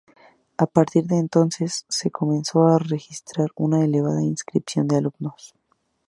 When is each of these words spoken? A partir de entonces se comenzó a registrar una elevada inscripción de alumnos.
A 0.57 0.65
partir 0.65 1.03
de 1.05 1.19
entonces 1.19 1.85
se 1.87 2.09
comenzó 2.09 2.65
a 2.65 2.79
registrar 2.79 3.49
una 3.55 3.85
elevada 3.85 4.23
inscripción 4.23 4.87
de 4.87 4.95
alumnos. 4.97 5.53